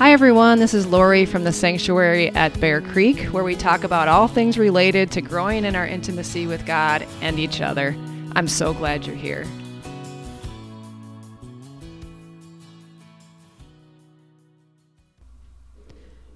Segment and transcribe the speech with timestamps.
[0.00, 0.60] Hi, everyone.
[0.60, 4.56] This is Lori from the Sanctuary at Bear Creek, where we talk about all things
[4.56, 7.94] related to growing in our intimacy with God and each other.
[8.32, 9.46] I'm so glad you're here.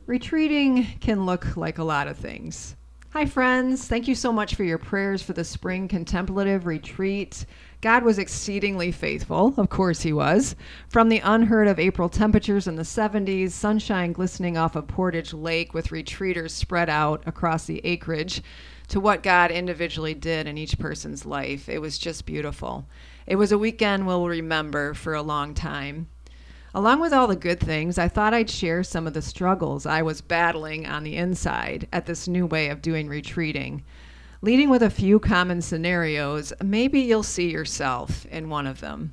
[0.05, 2.77] Retreating can look like a lot of things.
[3.15, 3.87] Hi, friends.
[3.87, 7.47] Thank you so much for your prayers for the spring contemplative retreat.
[7.81, 9.55] God was exceedingly faithful.
[9.57, 10.57] Of course, He was.
[10.89, 15.75] From the unheard of April temperatures in the 70s, sunshine glistening off of Portage Lake
[15.75, 18.43] with retreaters spread out across the acreage,
[18.89, 21.69] to what God individually did in each person's life.
[21.69, 22.89] It was just beautiful.
[23.29, 26.09] It was a weekend we'll remember for a long time.
[26.77, 30.03] Along with all the good things, I thought I'd share some of the struggles I
[30.03, 33.85] was battling on the inside at this new way of doing retreating.
[34.43, 39.13] Leading with a few common scenarios, maybe you'll see yourself in one of them.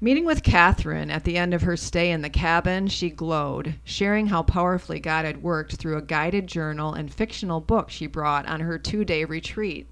[0.00, 4.28] Meeting with Catherine at the end of her stay in the cabin, she glowed, sharing
[4.28, 8.60] how powerfully God had worked through a guided journal and fictional book she brought on
[8.60, 9.90] her two day retreat.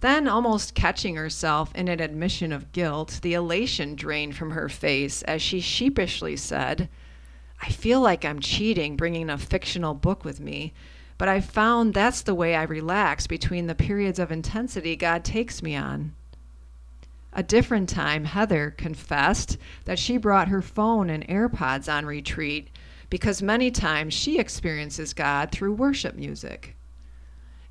[0.00, 5.22] Then, almost catching herself in an admission of guilt, the elation drained from her face
[5.22, 6.88] as she sheepishly said,
[7.60, 10.72] I feel like I'm cheating bringing a fictional book with me,
[11.18, 15.62] but I've found that's the way I relax between the periods of intensity God takes
[15.62, 16.14] me on.
[17.32, 22.68] A different time, Heather confessed that she brought her phone and AirPods on retreat
[23.10, 26.76] because many times she experiences God through worship music.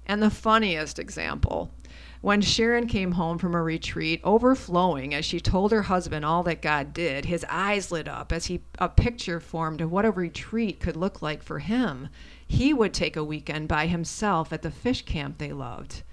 [0.06, 1.72] And the funniest example
[2.22, 6.62] when Sharon came home from a retreat, overflowing as she told her husband all that
[6.62, 10.80] God did, his eyes lit up as he a picture formed of what a retreat
[10.80, 12.10] could look like for him.
[12.48, 16.04] He would take a weekend by himself at the fish camp they loved.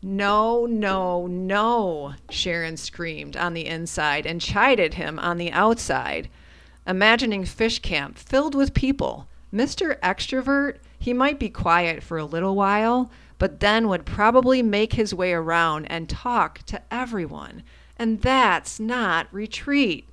[0.00, 6.28] No, no, no, Sharon screamed on the inside and chided him on the outside,
[6.86, 9.26] imagining fish camp filled with people.
[9.52, 9.98] Mr.
[10.00, 15.14] Extrovert, he might be quiet for a little while, but then would probably make his
[15.14, 17.62] way around and talk to everyone.
[17.96, 20.04] And that's not retreat.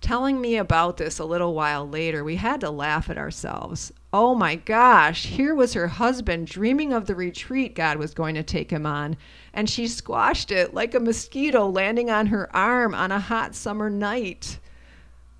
[0.00, 3.92] Telling me about this a little while later, we had to laugh at ourselves.
[4.12, 8.42] Oh my gosh, here was her husband dreaming of the retreat God was going to
[8.42, 9.16] take him on,
[9.52, 13.90] and she squashed it like a mosquito landing on her arm on a hot summer
[13.90, 14.58] night.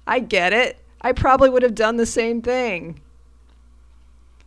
[0.07, 0.79] I get it.
[1.01, 3.01] I probably would have done the same thing.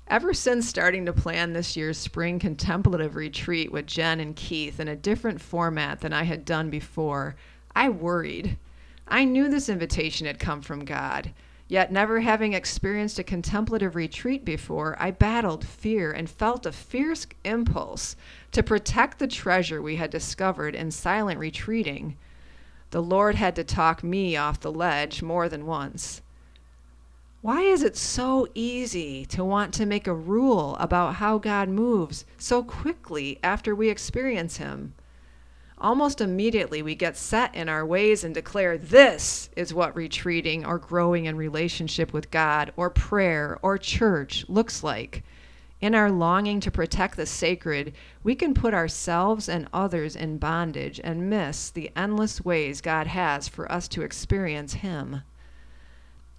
[0.09, 4.87] Ever since starting to plan this year's spring contemplative retreat with Jen and Keith in
[4.87, 7.35] a different format than I had done before,
[7.75, 8.57] I worried.
[9.07, 11.31] I knew this invitation had come from God,
[11.67, 17.27] yet, never having experienced a contemplative retreat before, I battled fear and felt a fierce
[17.43, 18.15] impulse
[18.51, 22.17] to protect the treasure we had discovered in silent retreating.
[22.89, 26.23] The Lord had to talk me off the ledge more than once.
[27.41, 32.25] Why is it so easy to want to make a rule about how God moves
[32.37, 34.93] so quickly after we experience Him?
[35.77, 40.77] Almost immediately, we get set in our ways and declare this is what retreating or
[40.77, 45.23] growing in relationship with God or prayer or church looks like.
[45.79, 50.99] In our longing to protect the sacred, we can put ourselves and others in bondage
[51.01, 55.21] and miss the endless ways God has for us to experience Him.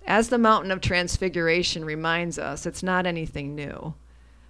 [0.06, 3.94] As the mountain of transfiguration reminds us, it's not anything new.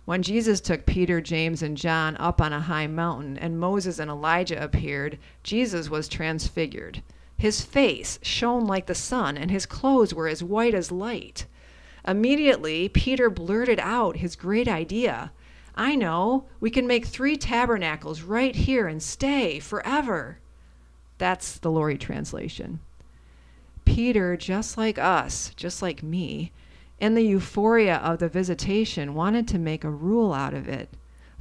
[0.05, 4.11] When Jesus took Peter, James, and John up on a high mountain and Moses and
[4.11, 7.03] Elijah appeared, Jesus was transfigured.
[7.37, 11.47] His face shone like the sun, and his clothes were as white as light.
[12.07, 15.33] Immediately, Peter blurted out his great idea
[15.75, 20.39] I know, we can make three tabernacles right here and stay forever.
[21.19, 22.81] That's the Lori translation.
[23.91, 26.53] Peter, just like us, just like me,
[27.01, 30.89] in the euphoria of the visitation, wanted to make a rule out of it.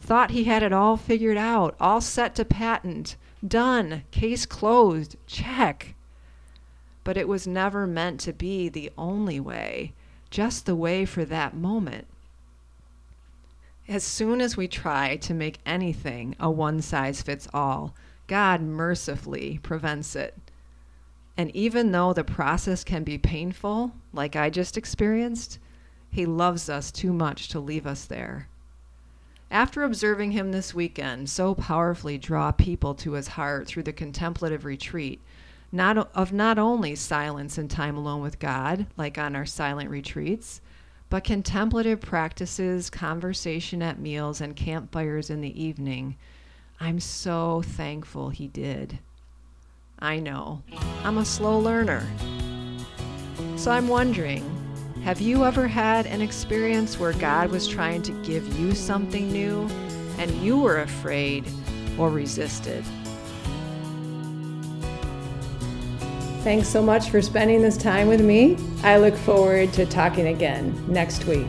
[0.02, 3.18] Thought he had it all figured out, all set to patent.
[3.48, 4.02] Done.
[4.10, 5.16] Case closed.
[5.28, 5.94] Check.
[7.04, 9.94] But it was never meant to be the only way,
[10.31, 12.07] just the way for that moment.
[13.88, 17.94] As soon as we try to make anything a one size fits all,
[18.25, 20.36] God mercifully prevents it.
[21.39, 25.57] And even though the process can be painful, like I just experienced,
[26.12, 28.50] He loves us too much to leave us there.
[29.50, 34.65] After observing Him this weekend so powerfully draw people to His heart through the contemplative
[34.65, 35.21] retreat,
[35.71, 40.59] not of not only silence and time alone with God, like on our silent retreats,
[41.09, 46.18] but contemplative practices, conversation at meals, and campfires in the evening,
[46.81, 49.00] I'm so thankful He did.
[50.01, 50.63] I know.
[51.04, 52.07] I'm a slow learner.
[53.57, 54.46] So I'm wondering
[55.04, 59.68] Have you ever had an experience where God was trying to give you something new
[60.18, 61.46] and you were afraid
[61.98, 62.86] or resisted?
[66.44, 68.57] Thanks so much for spending this time with me.
[68.84, 71.48] I look forward to talking again next week.